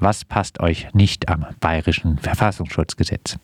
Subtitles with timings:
[0.00, 3.38] Was passt euch nicht am bayerischen Verfassungsschutzgesetz?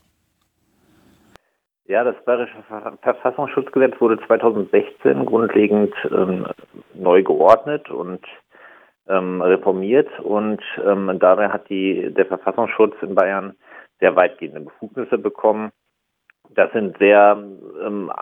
[1.87, 2.63] Ja, das Bayerische
[3.03, 6.47] Verfassungsschutzgesetz wurde 2016 grundlegend ähm,
[6.95, 8.25] neu geordnet und
[9.09, 13.55] ähm, reformiert und ähm, dabei hat die, der Verfassungsschutz in Bayern
[14.01, 15.73] sehr weitgehende Befugnisse bekommen.
[16.51, 17.37] Das sind sehr,
[17.85, 18.13] ähm,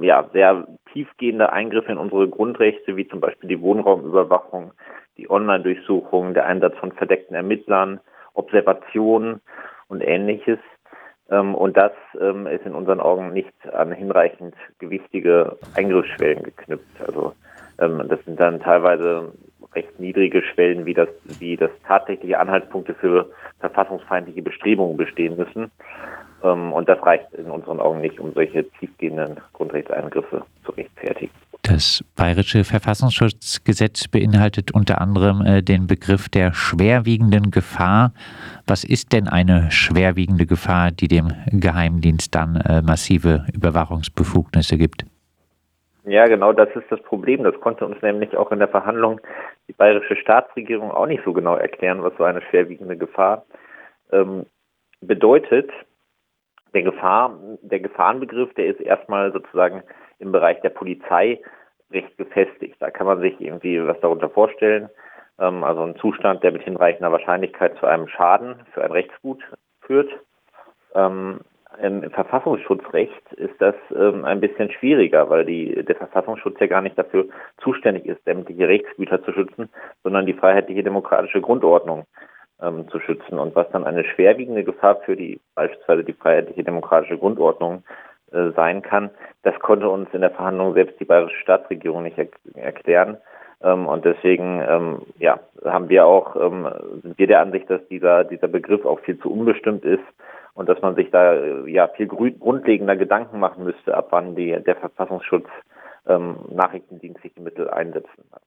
[0.00, 4.72] ja, sehr tiefgehende Eingriffe in unsere Grundrechte, wie zum Beispiel die Wohnraumüberwachung,
[5.18, 8.00] die Online-Durchsuchung, der Einsatz von verdeckten Ermittlern,
[8.34, 9.40] Observationen
[9.88, 10.58] und ähnliches.
[11.30, 17.00] Ähm, und das ähm, ist in unseren Augen nicht an hinreichend gewichtige Eingriffsschwellen geknüpft.
[17.06, 17.34] Also
[17.78, 19.32] ähm, das sind dann teilweise
[19.74, 21.08] recht niedrige Schwellen, wie das,
[21.40, 23.28] wie das tatsächliche Anhaltspunkte für
[23.60, 25.70] verfassungsfeindliche Bestrebungen bestehen müssen.
[26.40, 31.32] Und das reicht in unseren Augen nicht, um solche tiefgehenden Grundrechtseingriffe zu rechtfertigen.
[31.68, 38.12] Das bayerische Verfassungsschutzgesetz beinhaltet unter anderem äh, den Begriff der schwerwiegenden Gefahr.
[38.66, 45.04] Was ist denn eine schwerwiegende Gefahr, die dem Geheimdienst dann äh, massive Überwachungsbefugnisse gibt?
[46.04, 47.44] Ja, genau das ist das Problem.
[47.44, 49.20] Das konnte uns nämlich auch in der Verhandlung
[49.68, 53.44] die bayerische Staatsregierung auch nicht so genau erklären, was so eine schwerwiegende Gefahr
[54.10, 54.46] ähm,
[55.02, 55.70] bedeutet.
[56.72, 59.82] Der Gefahr, der Gefahrenbegriff, der ist erstmal sozusagen
[60.18, 61.40] im Bereich der Polizei
[61.92, 62.76] recht gefestigt.
[62.80, 64.88] Da kann man sich irgendwie was darunter vorstellen.
[65.38, 69.42] Ähm, also ein Zustand, der mit hinreichender Wahrscheinlichkeit zu einem Schaden für ein Rechtsgut
[69.80, 70.10] führt.
[70.94, 71.40] Ähm,
[71.80, 76.98] Im Verfassungsschutzrecht ist das ähm, ein bisschen schwieriger, weil die, der Verfassungsschutz ja gar nicht
[76.98, 77.26] dafür
[77.62, 79.68] zuständig ist, sämtliche Rechtsgüter zu schützen,
[80.02, 82.06] sondern die freiheitliche demokratische Grundordnung
[82.60, 83.38] ähm, zu schützen.
[83.38, 87.84] Und was dann eine schwerwiegende Gefahr für die beispielsweise die freiheitliche demokratische Grundordnung
[88.32, 89.10] äh, sein kann.
[89.42, 93.18] Das konnte uns in der Verhandlung selbst die bayerische Staatsregierung nicht er erklären.
[93.62, 96.68] Ähm, und deswegen ähm, ja, haben wir auch, ähm,
[97.02, 100.04] sind wir der Ansicht, dass dieser, dieser Begriff auch viel zu unbestimmt ist
[100.54, 104.56] und dass man sich da äh, ja viel grundlegender Gedanken machen müsste, ab wann die,
[104.62, 105.48] der Verfassungsschutz
[106.06, 108.42] ähm, nachrichtendienstliche Mittel einsetzen hat.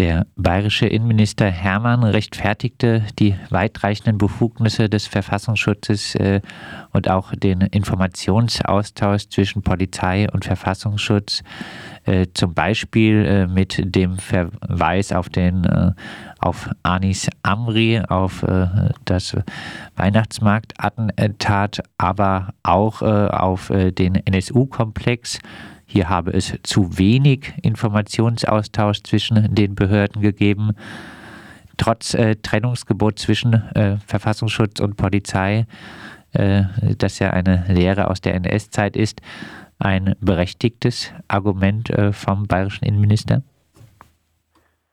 [0.00, 6.40] Der bayerische Innenminister Hermann rechtfertigte die weitreichenden Befugnisse des Verfassungsschutzes äh,
[6.94, 11.42] und auch den Informationsaustausch zwischen Polizei und Verfassungsschutz,
[12.06, 15.92] äh, zum Beispiel äh, mit dem Verweis auf den äh,
[16.38, 18.68] auf Anis Amri, auf äh,
[19.04, 19.36] das
[19.96, 25.40] Weihnachtsmarktattentat, aber auch äh, auf den NSU-Komplex
[25.90, 30.76] hier habe es zu wenig Informationsaustausch zwischen den Behörden gegeben.
[31.78, 35.66] Trotz äh, Trennungsgebot zwischen äh, Verfassungsschutz und Polizei,
[36.32, 36.62] äh,
[36.96, 39.20] das ja eine Lehre aus der NS-Zeit ist,
[39.80, 43.42] ein berechtigtes Argument äh, vom bayerischen Innenminister?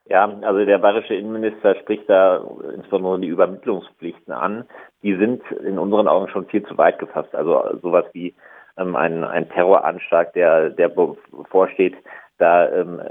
[0.09, 2.43] Ja, also der bayerische Innenminister spricht da
[2.73, 4.63] insbesondere die Übermittlungspflichten an.
[5.03, 7.35] Die sind in unseren Augen schon viel zu weit gefasst.
[7.35, 8.33] Also sowas wie
[8.77, 11.95] ähm, ein, ein Terroranschlag, der, der bevorsteht,
[12.38, 13.01] da ähm,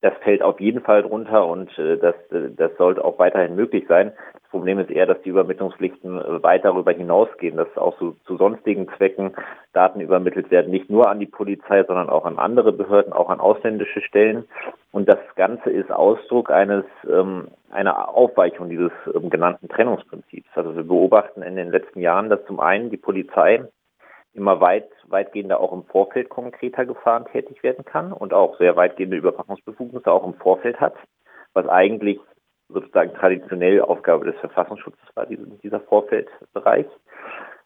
[0.00, 4.12] das fällt auf jeden Fall drunter und äh, das, das sollte auch weiterhin möglich sein.
[4.34, 8.88] Das Problem ist eher, dass die Übermittlungspflichten weit darüber hinausgehen, dass auch so, zu sonstigen
[8.96, 9.34] Zwecken
[9.72, 13.40] Daten übermittelt werden, nicht nur an die Polizei, sondern auch an andere Behörden, auch an
[13.40, 14.44] ausländische Stellen.
[14.92, 20.48] Und das Ganze ist Ausdruck eines ähm, einer Aufweichung dieses ähm, genannten Trennungsprinzips.
[20.54, 23.64] Also wir beobachten in den letzten Jahren, dass zum einen die Polizei
[24.38, 29.16] immer weit, weitgehender auch im Vorfeld konkreter Gefahren tätig werden kann und auch sehr weitgehende
[29.16, 30.94] Überwachungsbefugnisse auch im Vorfeld hat,
[31.52, 32.18] was eigentlich
[32.68, 36.86] sozusagen traditionell Aufgabe des Verfassungsschutzes war, dieser Vorfeldbereich.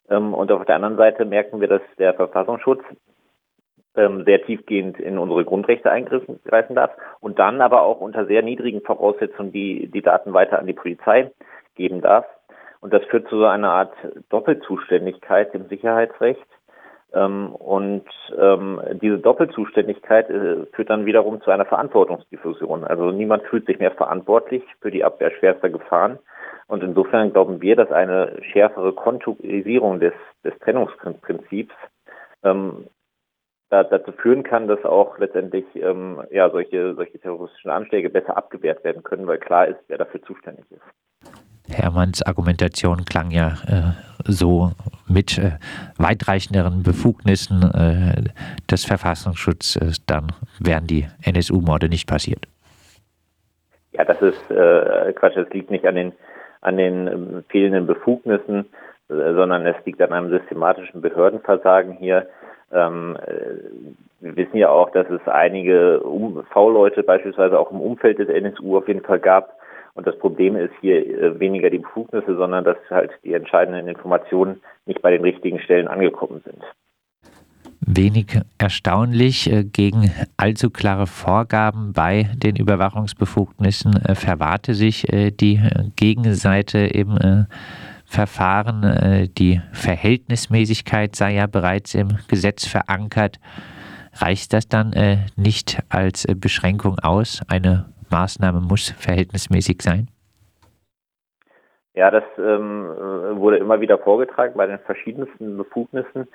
[0.09, 2.83] Ähm, und auf der anderen Seite merken wir, dass der Verfassungsschutz
[3.95, 8.81] ähm, sehr tiefgehend in unsere Grundrechte eingreifen darf und dann aber auch unter sehr niedrigen
[8.81, 11.31] Voraussetzungen die, die Daten weiter an die Polizei
[11.75, 12.25] geben darf.
[12.81, 13.93] Und das führt zu so einer Art
[14.29, 16.45] Doppelzuständigkeit im Sicherheitsrecht,
[17.13, 18.05] und
[18.39, 22.83] ähm, diese Doppelzuständigkeit äh, führt dann wiederum zu einer Verantwortungsdiffusion.
[22.83, 26.17] Also niemand fühlt sich mehr verantwortlich für die Abwehr schwerster Gefahren.
[26.67, 30.13] Und insofern glauben wir, dass eine schärfere Konturisierung des,
[30.43, 31.75] des Trennungsprinzips
[32.43, 32.87] ähm,
[33.69, 38.83] da, dazu führen kann, dass auch letztendlich ähm, ja, solche, solche terroristischen Anschläge besser abgewehrt
[38.83, 40.81] werden können, weil klar ist, wer dafür zuständig ist.
[41.69, 44.71] Hermanns Argumentation klang ja äh, so
[45.07, 45.51] mit äh,
[45.97, 48.29] weitreichenderen Befugnissen äh,
[48.69, 50.27] des Verfassungsschutzes, dann
[50.59, 52.47] wären die NSU-Morde nicht passiert.
[53.93, 55.37] Ja, das ist äh, Quatsch.
[55.37, 56.13] Es liegt nicht an den,
[56.61, 58.65] an den ähm, fehlenden Befugnissen,
[59.09, 62.27] äh, sondern es liegt an einem systematischen Behördenversagen hier.
[62.71, 68.19] Ähm, äh, wir wissen ja auch, dass es einige um V-Leute beispielsweise auch im Umfeld
[68.19, 69.57] des NSU auf jeden Fall gab,
[69.95, 74.61] Und das Problem ist hier äh, weniger die Befugnisse, sondern dass halt die entscheidenden Informationen
[74.85, 76.63] nicht bei den richtigen Stellen angekommen sind.
[77.85, 85.59] Wenig erstaunlich, äh, gegen allzu klare Vorgaben bei den Überwachungsbefugnissen äh, verwahrte sich die
[85.95, 87.47] Gegenseite eben
[88.05, 89.29] Verfahren.
[89.37, 93.39] Die Verhältnismäßigkeit sei ja bereits im Gesetz verankert.
[94.13, 94.93] Reicht das dann
[95.35, 97.41] nicht als Beschränkung aus?
[97.47, 100.07] Eine Maßnahme muss verhältnismäßig sein?
[101.95, 102.89] Ja, das ähm,
[103.35, 106.27] wurde immer wieder vorgetragen bei den verschiedensten Befugnissen.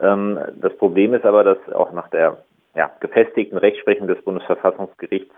[0.00, 2.44] Ähm, das Problem ist aber, dass auch nach der
[2.74, 5.34] ja, gefestigten Rechtsprechung des Bundesverfassungsgerichts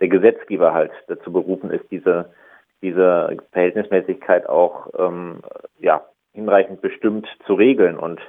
[0.00, 2.32] der Gesetzgeber halt dazu berufen ist, diese,
[2.82, 5.42] diese Verhältnismäßigkeit auch ähm,
[5.78, 8.20] ja, hinreichend bestimmt zu regeln und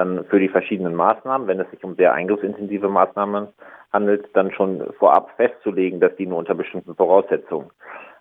[0.00, 3.48] dann für die verschiedenen Maßnahmen, wenn es sich um sehr eingriffsintensive Maßnahmen
[3.92, 7.70] handelt, dann schon vorab festzulegen, dass die nur unter bestimmten Voraussetzungen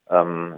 [0.10, 0.58] ähm,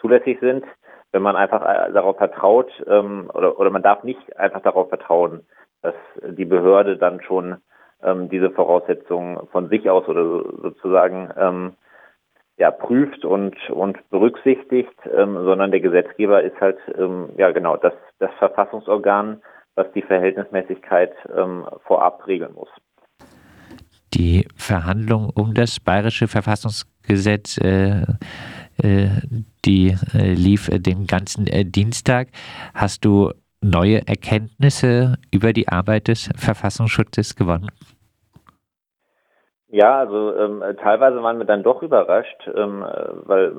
[0.00, 0.64] zulässig sind.
[1.12, 5.46] Wenn man einfach äh, darauf vertraut, ähm, oder, oder man darf nicht einfach darauf vertrauen,
[5.82, 7.58] dass die Behörde dann schon
[8.02, 10.24] ähm, diese Voraussetzungen von sich aus oder
[10.62, 11.72] sozusagen ähm,
[12.56, 17.92] ja, prüft und, und berücksichtigt, ähm, sondern der Gesetzgeber ist halt ähm, ja genau das,
[18.20, 19.42] das Verfassungsorgan,
[19.74, 22.68] was die Verhältnismäßigkeit ähm, vorab regeln muss.
[24.14, 28.02] Die Verhandlung um das bayerische Verfassungsgesetz, äh,
[28.82, 29.08] äh,
[29.64, 32.28] die äh, lief den ganzen äh, Dienstag.
[32.74, 37.70] Hast du neue Erkenntnisse über die Arbeit des Verfassungsschutzes gewonnen?
[39.68, 42.84] Ja, also ähm, teilweise waren wir dann doch überrascht, ähm,
[43.24, 43.56] weil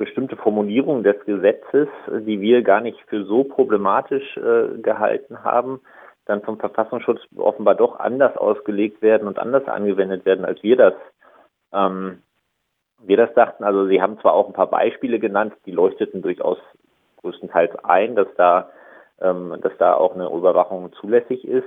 [0.00, 5.82] bestimmte Formulierungen des Gesetzes, die wir gar nicht für so problematisch äh, gehalten haben,
[6.24, 10.94] dann vom Verfassungsschutz offenbar doch anders ausgelegt werden und anders angewendet werden, als wir das
[11.74, 12.22] ähm,
[13.02, 13.62] wir das dachten.
[13.62, 16.58] Also Sie haben zwar auch ein paar Beispiele genannt, die leuchteten durchaus
[17.18, 18.70] größtenteils ein, dass da
[19.20, 21.66] ähm, dass da auch eine Überwachung zulässig ist.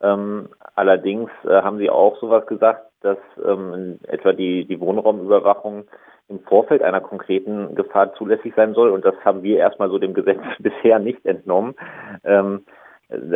[0.00, 5.84] Ähm, allerdings äh, haben Sie auch sowas gesagt, dass ähm, etwa die die Wohnraumüberwachung
[6.28, 8.90] im Vorfeld einer konkreten Gefahr zulässig sein soll.
[8.90, 11.74] Und das haben wir erstmal so dem Gesetz bisher nicht entnommen.
[12.24, 12.64] Ähm,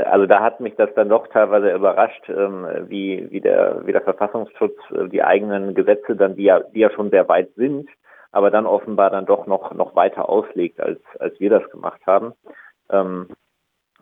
[0.05, 4.01] also da hat mich das dann doch teilweise überrascht, ähm, wie, wie, der, wie der
[4.01, 7.89] Verfassungsschutz äh, die eigenen Gesetze dann, die ja, die ja schon sehr weit sind,
[8.33, 12.33] aber dann offenbar dann doch noch, noch weiter auslegt, als, als wir das gemacht haben.
[12.91, 13.29] Ähm,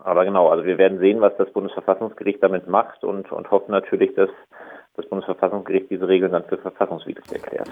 [0.03, 4.15] aber genau, also wir werden sehen, was das Bundesverfassungsgericht damit macht und, und hoffen natürlich,
[4.15, 4.31] dass
[4.97, 7.71] das Bundesverfassungsgericht diese Regeln dann für verfassungswidrig erklärt.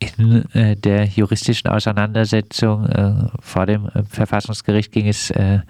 [0.00, 5.60] In äh, der juristischen Auseinandersetzung äh, vor dem äh, Verfassungsgericht ging es äh,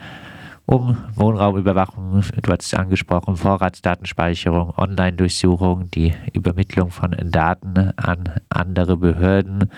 [0.66, 9.70] um Wohnraumüberwachung, du hast es angesprochen, Vorratsdatenspeicherung, Online-Durchsuchung, die Übermittlung von Daten an andere Behörden.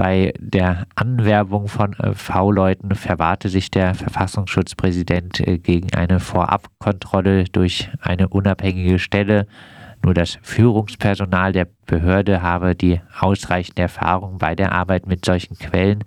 [0.00, 7.90] Bei der Anwerbung von äh, V-Leuten verwahrte sich der Verfassungsschutzpräsident äh, gegen eine Vorabkontrolle durch
[8.00, 9.46] eine unabhängige Stelle.
[10.02, 16.02] Nur das Führungspersonal der Behörde habe die ausreichende Erfahrung bei der Arbeit mit solchen Quellen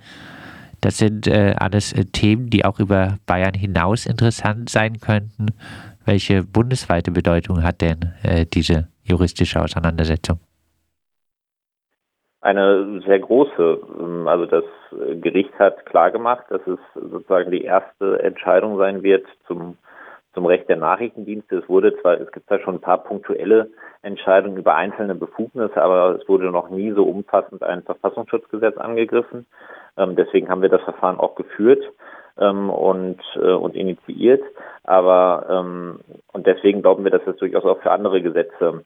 [0.81, 5.49] das sind äh, alles äh, Themen, die auch über Bayern hinaus interessant sein könnten.
[6.03, 10.39] Welche bundesweite Bedeutung hat denn äh, diese juristische Auseinandersetzung?
[12.43, 13.79] Eine sehr große.
[14.01, 14.65] Ähm, also das
[15.21, 19.77] Gericht hat klargemacht, dass es sozusagen die erste Entscheidung sein wird zum,
[20.33, 21.59] zum Recht der Nachrichtendienste.
[21.59, 23.69] Es wurde zwar, es gibt da schon ein paar punktuelle
[24.01, 29.47] Entscheidungen über einzelne Befugnisse, aber es wurde noch nie so umfassend ein Verfassungsschutzgesetz angegriffen.
[29.95, 31.81] Ähm, deswegen haben wir das Verfahren auch geführt
[32.37, 34.43] ähm, und, äh, und initiiert.
[34.83, 35.63] Aber
[36.33, 38.83] und deswegen glauben wir, dass das durchaus auch für andere Gesetze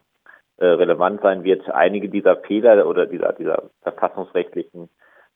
[0.65, 1.69] relevant sein wird.
[1.69, 4.89] Einige dieser Fehler oder dieser, dieser verfassungsrechtlichen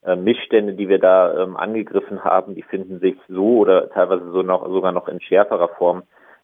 [0.04, 4.42] äh, Missstände, die wir da ähm, angegriffen haben, die finden sich so oder teilweise so
[4.42, 6.04] noch, sogar noch in schärferer Form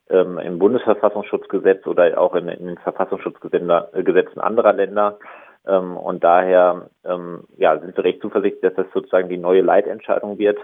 [0.10, 5.18] ähm, im Bundesverfassungsschutzgesetz oder auch in, in den Verfassungsschutzgesetzen anderer Länder.
[5.66, 10.38] Ähm, und daher ähm, ja, sind wir recht zuversichtlich, dass das sozusagen die neue Leitentscheidung
[10.38, 10.60] wird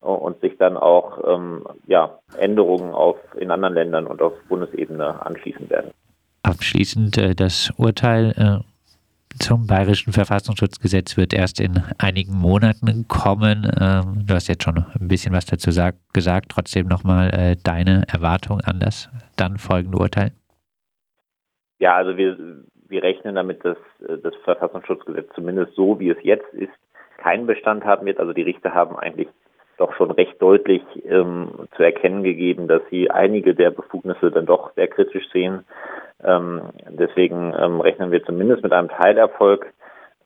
[0.00, 5.70] und sich dann auch ähm, ja, Änderungen auf, in anderen Ländern und auf Bundesebene anschließen
[5.70, 5.92] werden.
[6.56, 8.64] Abschließend äh, das Urteil äh,
[9.38, 13.70] zum Bayerischen Verfassungsschutzgesetz wird erst in einigen Monaten kommen.
[13.78, 16.46] Ähm, du hast jetzt schon ein bisschen was dazu sag, gesagt.
[16.48, 20.32] Trotzdem nochmal äh, deine Erwartung an das dann folgende Urteil.
[21.78, 22.38] Ja, also wir
[22.88, 23.76] wir rechnen damit, dass
[24.22, 26.72] das Verfassungsschutzgesetz zumindest so, wie es jetzt ist,
[27.18, 28.20] keinen Bestand haben wird.
[28.20, 29.28] Also die Richter haben eigentlich
[29.76, 34.72] doch schon recht deutlich ähm, zu erkennen gegeben, dass sie einige der Befugnisse dann doch
[34.74, 35.64] sehr kritisch sehen.
[36.22, 39.72] Ähm, deswegen ähm, rechnen wir zumindest mit einem Teilerfolg.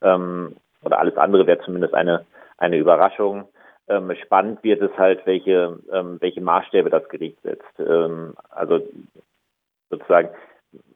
[0.01, 2.25] Ähm, oder alles andere wäre zumindest eine,
[2.57, 3.45] eine Überraschung.
[3.87, 7.79] Ähm, spannend wird es halt, welche, ähm, welche Maßstäbe das Gericht setzt.
[7.79, 8.81] Ähm, also
[9.89, 10.29] sozusagen,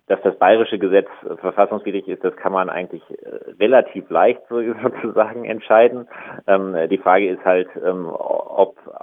[0.08, 1.08] dass das bayerische Gesetz
[1.42, 6.08] verfassungswidrig ist, das kann man eigentlich äh, relativ leicht so, sozusagen entscheiden.
[6.48, 8.06] Ähm, die Frage ist halt, ähm,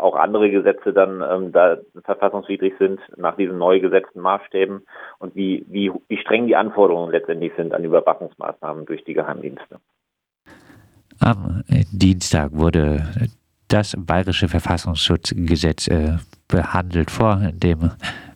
[0.03, 4.83] auch andere Gesetze dann ähm, da verfassungswidrig sind nach diesen neu gesetzten Maßstäben
[5.19, 9.79] und wie, wie, wie streng die Anforderungen letztendlich sind an Überwachungsmaßnahmen durch die Geheimdienste.
[11.21, 13.05] Am Dienstag wurde
[13.69, 16.19] das bayerische Verfassungsschutzgesetz äh,
[16.49, 17.91] behandelt vor dem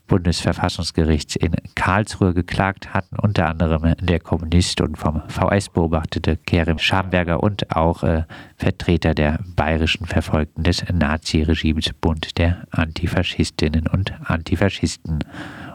[0.07, 7.43] Bundesverfassungsgericht in Karlsruhe geklagt hatten, unter anderem der Kommunist und vom VS beobachtete Kerem Schamberger
[7.43, 8.25] und auch äh,
[8.57, 15.21] Vertreter der bayerischen Verfolgten des Naziregimes Bund der Antifaschistinnen und Antifaschisten.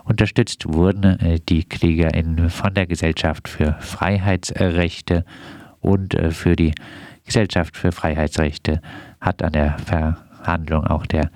[0.05, 5.25] Unterstützt wurden äh, die KlägerInnen von der Gesellschaft für Freiheitsrechte
[5.79, 6.73] und äh, für die
[7.25, 8.81] Gesellschaft für Freiheitsrechte
[9.19, 11.29] hat an der Verhandlung auch der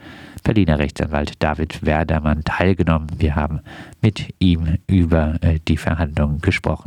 [0.45, 3.07] Berliner Rechtsanwalt David Werdermann teilgenommen.
[3.17, 3.61] Wir haben
[4.01, 6.83] mit ihm über äh, die Verhandlungen gesprochen.